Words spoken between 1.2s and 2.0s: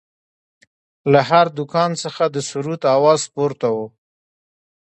هر دوکان